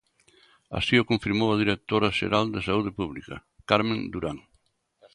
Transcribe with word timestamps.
Así 0.79 0.95
o 1.01 1.07
confirmou 1.11 1.49
a 1.51 1.59
directora 1.61 2.15
xeral 2.19 2.45
de 2.53 2.65
Saúde 2.67 2.91
Pública, 2.99 3.35
Carmen 3.69 3.99
Durán. 4.13 4.37